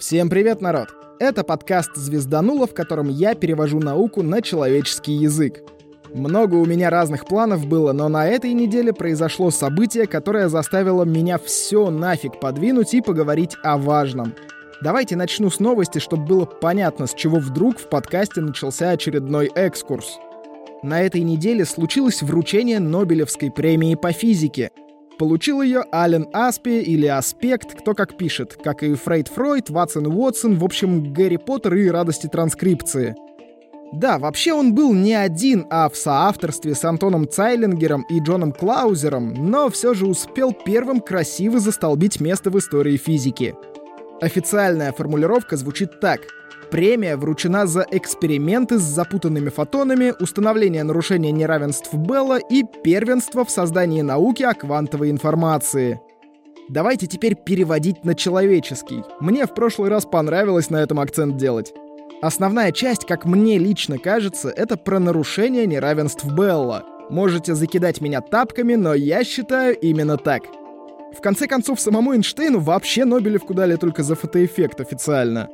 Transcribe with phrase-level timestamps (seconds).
[0.00, 0.88] Всем привет, народ!
[1.18, 5.60] Это подкаст «Звездануло», в котором я перевожу науку на человеческий язык.
[6.14, 11.36] Много у меня разных планов было, но на этой неделе произошло событие, которое заставило меня
[11.36, 14.32] все нафиг подвинуть и поговорить о важном.
[14.80, 20.18] Давайте начну с новости, чтобы было понятно, с чего вдруг в подкасте начался очередной экскурс.
[20.82, 24.70] На этой неделе случилось вручение Нобелевской премии по физике—
[25.20, 30.56] Получил ее Ален Аспи или Аспект, кто как пишет, как и Фрейд Фройд, Ватсон Уотсон,
[30.56, 33.14] в общем, Гарри Поттер и радости транскрипции.
[33.92, 39.34] Да, вообще он был не один, а в соавторстве с Антоном Цайлингером и Джоном Клаузером,
[39.34, 43.54] но все же успел первым красиво застолбить место в истории физики.
[44.22, 46.20] Официальная формулировка звучит так—
[46.70, 54.02] Премия вручена за эксперименты с запутанными фотонами, установление нарушения неравенств Белла и первенство в создании
[54.02, 56.00] науки о квантовой информации.
[56.68, 59.02] Давайте теперь переводить на человеческий.
[59.18, 61.74] Мне в прошлый раз понравилось на этом акцент делать.
[62.22, 66.84] Основная часть, как мне лично кажется, это про нарушение неравенств Белла.
[67.08, 70.42] Можете закидать меня тапками, но я считаю именно так.
[71.16, 75.48] В конце концов, самому Эйнштейну вообще Нобелевку дали только за фотоэффект официально.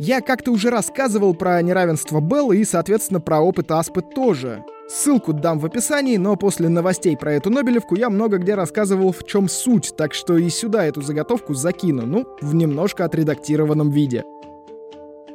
[0.00, 4.64] Я как-то уже рассказывал про неравенство Белла и, соответственно, про опыт Аспы тоже.
[4.88, 9.24] Ссылку дам в описании, но после новостей про эту Нобелевку я много где рассказывал, в
[9.24, 14.24] чем суть, так что и сюда эту заготовку закину, ну, в немножко отредактированном виде.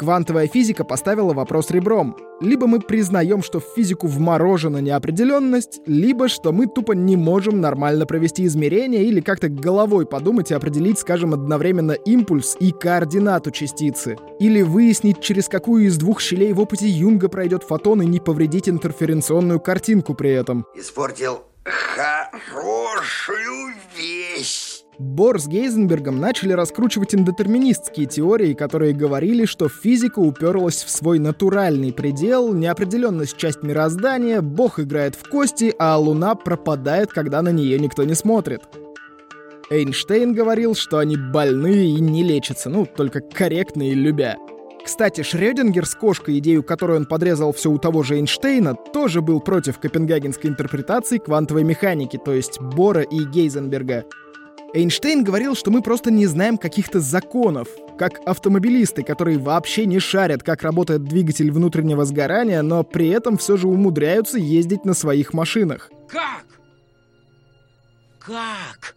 [0.00, 2.16] Квантовая физика поставила вопрос ребром.
[2.40, 8.06] Либо мы признаем, что в физику вморожена неопределенность, либо что мы тупо не можем нормально
[8.06, 14.16] провести измерения или как-то головой подумать и определить, скажем, одновременно импульс и координату частицы.
[14.38, 18.70] Или выяснить, через какую из двух щелей в опыте Юнга пройдет фотон и не повредить
[18.70, 20.64] интерференционную картинку при этом.
[20.74, 24.82] Испортил хорошую вещь.
[25.00, 31.90] Бор с Гейзенбергом начали раскручивать индетерминистские теории, которые говорили, что физика уперлась в свой натуральный
[31.90, 38.04] предел, неопределенность часть мироздания, Бог играет в кости, а Луна пропадает, когда на нее никто
[38.04, 38.60] не смотрит.
[39.70, 44.36] Эйнштейн говорил, что они больные и не лечатся, ну, только корректно и любя.
[44.84, 49.40] Кстати, Шрёдингер с кошкой, идею которой он подрезал все у того же Эйнштейна, тоже был
[49.40, 54.04] против копенгагенской интерпретации квантовой механики, то есть Бора и Гейзенберга—
[54.72, 60.42] Эйнштейн говорил, что мы просто не знаем каких-то законов, как автомобилисты, которые вообще не шарят,
[60.42, 65.90] как работает двигатель внутреннего сгорания, но при этом все же умудряются ездить на своих машинах.
[66.08, 66.46] Как?
[68.20, 68.94] Как?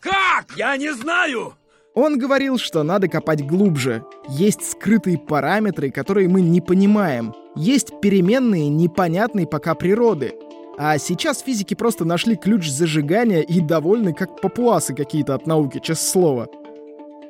[0.00, 0.56] Как?
[0.56, 1.54] Я не знаю!
[1.94, 4.04] Он говорил, что надо копать глубже.
[4.28, 7.34] Есть скрытые параметры, которые мы не понимаем.
[7.54, 10.34] Есть переменные, непонятные пока природы.
[10.78, 16.10] А сейчас физики просто нашли ключ зажигания и довольны как папуасы какие-то от науки, честное
[16.10, 16.48] слово.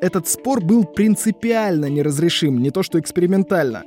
[0.01, 3.85] Этот спор был принципиально неразрешим, не то что экспериментально.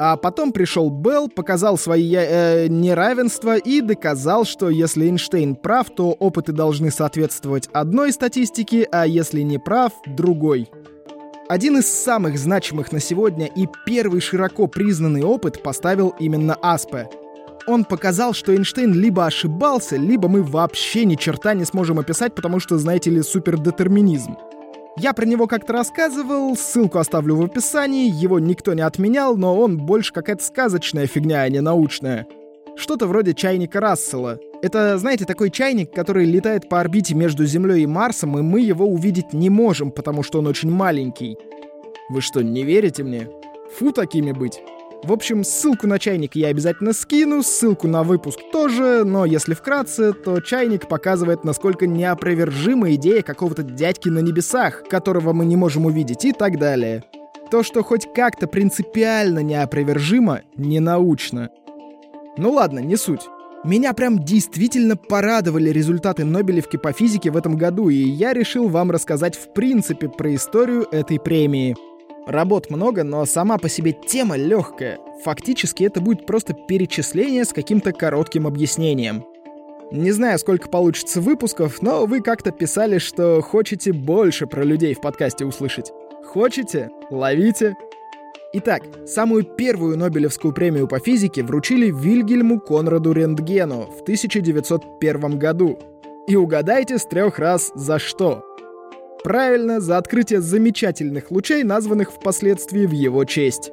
[0.00, 6.12] А потом пришел Белл, показал свои э, неравенства и доказал, что если Эйнштейн прав, то
[6.12, 10.70] опыты должны соответствовать одной статистике, а если не прав— другой.
[11.48, 17.08] Один из самых значимых на сегодня и первый широко признанный опыт поставил именно Аспе—
[17.68, 22.60] он показал, что Эйнштейн либо ошибался, либо мы вообще ни черта не сможем описать, потому
[22.60, 24.36] что, знаете ли, супердетерминизм.
[24.96, 29.76] Я про него как-то рассказывал, ссылку оставлю в описании, его никто не отменял, но он
[29.78, 32.26] больше какая-то сказочная фигня, а не научная.
[32.76, 34.38] Что-то вроде чайника Рассела.
[34.60, 38.86] Это, знаете, такой чайник, который летает по орбите между Землей и Марсом, и мы его
[38.86, 41.36] увидеть не можем, потому что он очень маленький.
[42.08, 43.28] Вы что, не верите мне?
[43.76, 44.60] Фу такими быть.
[45.04, 50.12] В общем, ссылку на чайник я обязательно скину, ссылку на выпуск тоже, но если вкратце,
[50.12, 56.24] то чайник показывает, насколько неопровержима идея какого-то дядьки на небесах, которого мы не можем увидеть
[56.24, 57.04] и так далее.
[57.50, 61.50] То, что хоть как-то принципиально неопровержимо, не научно.
[62.36, 63.22] Ну ладно, не суть.
[63.64, 68.90] Меня прям действительно порадовали результаты Нобелевки по физике в этом году, и я решил вам
[68.90, 71.76] рассказать в принципе про историю этой премии.
[72.28, 74.98] Работ много, но сама по себе тема легкая.
[75.24, 79.24] Фактически это будет просто перечисление с каким-то коротким объяснением.
[79.90, 85.00] Не знаю, сколько получится выпусков, но вы как-то писали, что хотите больше про людей в
[85.00, 85.90] подкасте услышать.
[86.22, 86.90] Хочете?
[87.10, 87.76] Ловите.
[88.52, 95.78] Итак, самую первую Нобелевскую премию по физике вручили Вильгельму Конраду Рентгену в 1901 году.
[96.26, 98.47] И угадайте с трех раз за что.
[99.28, 103.70] Правильно, за открытие замечательных лучей, названных впоследствии в его честь.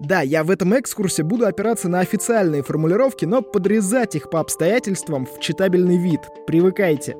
[0.00, 5.26] Да, я в этом экскурсе буду опираться на официальные формулировки, но подрезать их по обстоятельствам
[5.26, 6.20] в читабельный вид.
[6.46, 7.14] Привыкайте.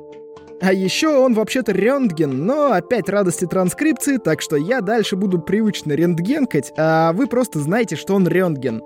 [0.62, 5.93] А еще он вообще-то рентген, но опять радости транскрипции, так что я дальше буду привычно
[5.93, 8.82] рентгенкать, а вы просто знаете, что он рентген.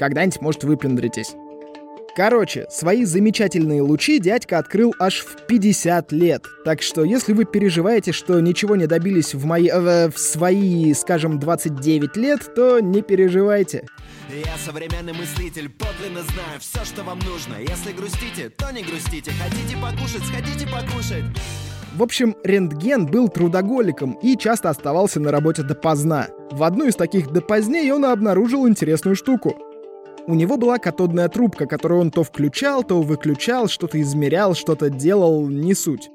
[0.00, 1.36] Когда-нибудь, может, выпендритесь.
[2.14, 6.44] Короче, свои замечательные лучи дядька открыл аж в 50 лет.
[6.62, 9.68] Так что, если вы переживаете, что ничего не добились в мои...
[9.68, 13.86] Э, в свои, скажем, 29 лет, то не переживайте.
[14.28, 17.54] Я современный мыслитель, подлинно знаю все, что вам нужно.
[17.58, 19.30] Если грустите, то не грустите.
[19.42, 21.24] Хотите покушать, сходите покушать.
[21.94, 26.28] В общем, рентген был трудоголиком и часто оставался на работе допоздна.
[26.50, 29.71] В одну из таких допоздней он обнаружил интересную штуку.
[30.28, 35.48] У него была катодная трубка, которую он то включал, то выключал, что-то измерял, что-то делал,
[35.48, 36.10] не суть.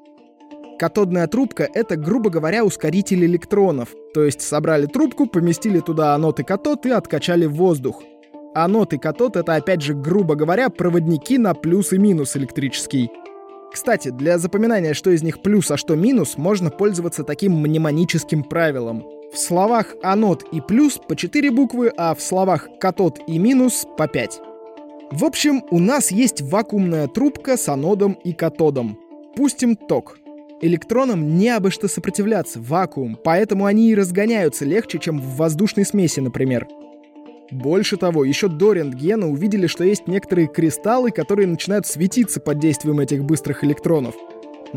[0.79, 3.89] Катодная трубка— это, грубо говоря, ускоритель электронов.
[4.13, 8.01] То есть собрали трубку, поместили туда анод и катод и откачали воздух.
[8.55, 13.09] Анод и катод— это, опять же, грубо говоря, проводники на плюс и минус электрический.
[13.73, 19.03] Кстати, для запоминания, что из них плюс, а что минус, можно пользоваться таким мнемоническим правилом.
[19.31, 24.07] В словах анод и плюс по 4 буквы, а в словах катод и минус по
[24.07, 24.41] 5.
[25.11, 28.97] В общем, у нас есть вакуумная трубка с анодом и катодом.
[29.35, 30.17] Пустим ток.
[30.61, 36.19] Электронам не обо что сопротивляться, вакуум, поэтому они и разгоняются легче, чем в воздушной смеси,
[36.19, 36.67] например.
[37.51, 42.99] Больше того, еще до рентгена увидели, что есть некоторые кристаллы, которые начинают светиться под действием
[42.99, 44.15] этих быстрых электронов—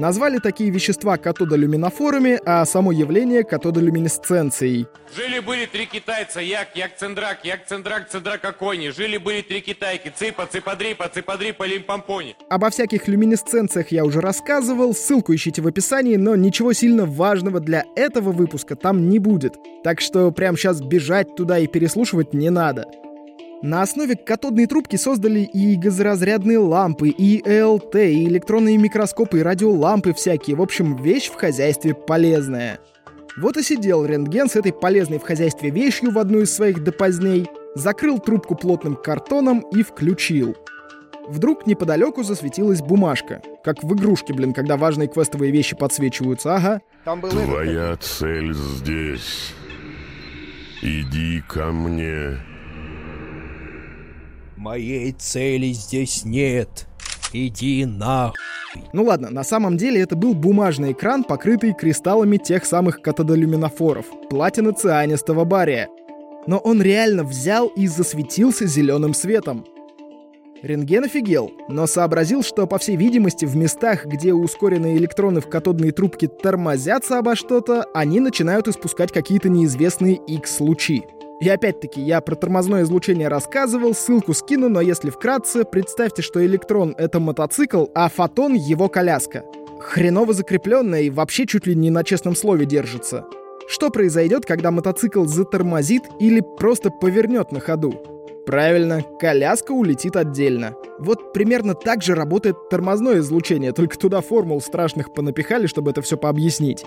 [0.01, 4.87] Назвали такие вещества катодолюминофорами, а само явление катодолюминесценцией.
[5.15, 8.93] Жили-были три китайца, як, як цендрак, як цендрак, цендракокони.
[8.93, 12.35] Жили-были три китайки, ципа, ципадрипа, ципадрипа, лимпампони.
[12.49, 17.85] Обо всяких люминесценциях я уже рассказывал, ссылку ищите в описании, но ничего сильно важного для
[17.95, 19.59] этого выпуска там не будет.
[19.85, 22.87] Так что прямо сейчас бежать туда и переслушивать не надо.
[23.63, 30.15] На основе катодной трубки создали и газоразрядные лампы, и ЭЛТ, и электронные микроскопы, и радиолампы
[30.15, 30.57] всякие.
[30.57, 32.79] В общем, вещь в хозяйстве полезная.
[33.37, 37.49] Вот и сидел рентген с этой полезной в хозяйстве вещью в одну из своих допоздней,
[37.75, 40.57] закрыл трубку плотным картоном и включил.
[41.29, 43.43] Вдруг неподалеку засветилась бумажка.
[43.63, 46.81] Как в игрушке, блин, когда важные квестовые вещи подсвечиваются, ага.
[47.05, 49.53] Там был Твоя цель здесь.
[50.81, 52.39] Иди ко мне.
[54.61, 56.87] Моей цели здесь нет.
[57.33, 58.35] Иди на.
[58.93, 64.75] Ну ладно, на самом деле это был бумажный экран, покрытый кристаллами тех самых катодолюминофоров, платина
[64.75, 65.89] цианистого бария.
[66.47, 69.65] Но он реально взял и засветился зеленым светом.
[70.63, 75.91] Рентген офигел, но сообразил, что, по всей видимости, в местах, где ускоренные электроны в катодной
[75.91, 81.05] трубке тормозятся обо что-то, они начинают испускать какие-то неизвестные X-лучи.
[81.41, 86.95] И опять-таки, я про тормозное излучение рассказывал, ссылку скину, но если вкратце, представьте, что электрон—
[86.99, 89.45] это мотоцикл, а фотон— его коляска.
[89.81, 93.25] Хреново закрепленная и вообще чуть ли не на честном слове держится.
[93.67, 97.95] Что произойдет, когда мотоцикл затормозит или просто повернет на ходу?
[98.45, 100.75] Правильно, коляска улетит отдельно.
[100.99, 106.19] Вот примерно так же работает тормозное излучение, только туда формул страшных понапихали, чтобы это все
[106.19, 106.85] пообъяснить.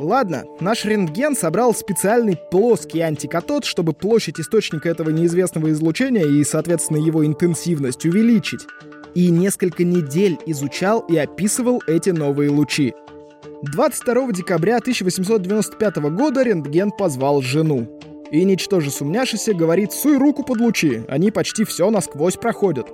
[0.00, 6.96] Ладно, наш рентген собрал специальный плоский антикатод, чтобы площадь источника этого неизвестного излучения и, соответственно,
[6.96, 8.66] его интенсивность увеличить.
[9.14, 12.94] И несколько недель изучал и описывал эти новые лучи.
[13.62, 18.00] 22 декабря 1895 года рентген позвал жену.
[18.30, 22.86] И, ничтоже сумняшися, говорит, суй руку под лучи, они почти все насквозь проходят.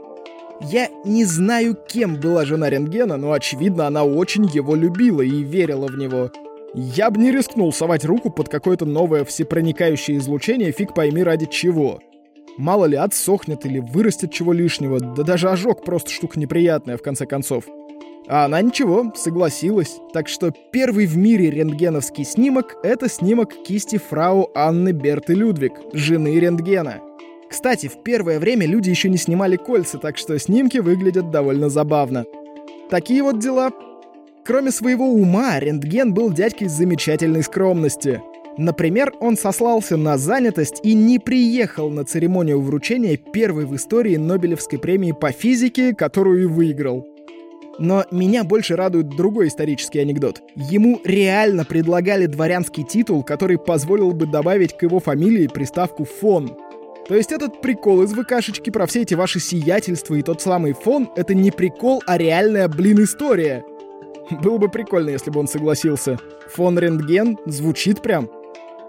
[0.61, 5.87] Я не знаю, кем была жена рентгена, но, очевидно, она очень его любила и верила
[5.87, 6.33] в него.
[6.79, 12.01] Я бы не рискнул совать руку под какое-то новое всепроникающее излучение, фиг пойми ради чего.
[12.59, 17.25] Мало ли, отсохнет или вырастет чего лишнего, да даже ожог просто штука неприятная, в конце
[17.25, 17.65] концов.
[18.29, 19.97] А она ничего, согласилась.
[20.13, 26.39] Так что первый в мире рентгеновский снимок— это снимок кисти фрау Анны Берты Людвиг, жены
[26.39, 27.01] рентгена.
[27.49, 32.27] Кстати, в первое время люди еще не снимали кольца, так что снимки выглядят довольно забавно.
[32.91, 33.71] Такие вот дела.
[34.47, 38.23] Кроме своего ума, рентген был дядькой замечательной скромности.
[38.57, 44.79] Например, он сослался на занятость и не приехал на церемонию вручения первой в истории Нобелевской
[44.79, 47.09] премии по физике, которую и выиграл.
[47.81, 50.41] Но меня больше радует другой исторический анекдот.
[50.55, 56.57] Ему реально предлагали дворянский титул, который позволил бы добавить к его фамилии приставку «фон».
[57.09, 61.11] То есть этот прикол из ВКшечки про все эти ваши сиятельства и тот самый фон—
[61.17, 63.65] это не прикол, а реальная, блин, история—
[64.31, 66.19] было бы прикольно, если бы он согласился.
[66.55, 68.31] Фон рентген звучит прям.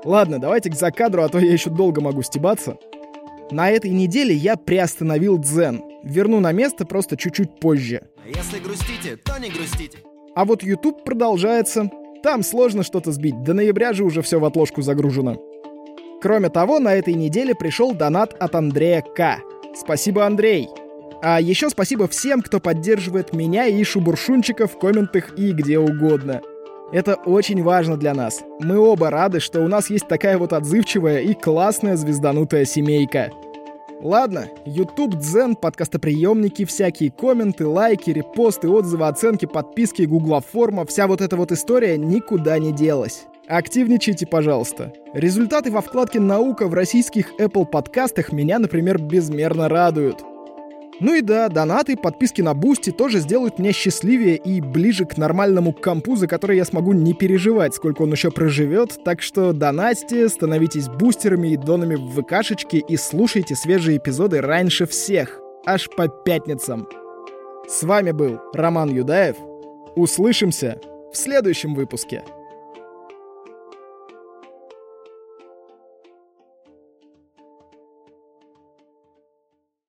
[0.03, 2.77] Ладно, давайте к закадру, а то я еще долго могу стебаться.
[3.51, 5.81] На этой неделе я приостановил дзен.
[6.03, 8.07] Верну на место просто чуть-чуть позже.
[8.25, 9.99] Если грустите, то не грустите.
[10.35, 11.89] А вот YouTube продолжается.
[12.23, 15.37] Там сложно что-то сбить, до ноября же уже все в отложку загружено.
[16.21, 19.39] Кроме того, на этой неделе пришел донат от Андрея К.
[19.75, 20.67] Спасибо, Андрей!
[21.21, 26.41] А еще спасибо всем, кто поддерживает меня и Шубуршунчика в комментах и где угодно.
[26.91, 28.43] Это очень важно для нас.
[28.59, 33.31] Мы оба рады, что у нас есть такая вот отзывчивая и классная звезданутая семейка.
[33.99, 41.19] Ладно, YouTube, Дзен, подкастоприемники, всякие комменты, лайки, репосты, отзывы, оценки, подписки, гугла форма, вся вот
[41.19, 43.25] эта вот история никуда не делась.
[43.47, 44.93] Активничайте, пожалуйста.
[45.13, 50.23] Результаты во вкладке «Наука» в российских Apple подкастах меня, например, безмерно радуют.
[50.99, 55.71] Ну и да, донаты, подписки на Boosty тоже сделают меня счастливее и ближе к нормальному
[55.71, 59.03] компу, за который я смогу не переживать, сколько он еще проживет.
[59.03, 65.39] Так что донатьте, становитесь бустерами и донами в ВКшечке и слушайте свежие эпизоды раньше всех,
[65.67, 66.87] аж по пятницам.
[67.67, 69.35] С вами был Роман Юдаев.
[69.95, 70.79] Услышимся
[71.11, 72.23] в следующем выпуске.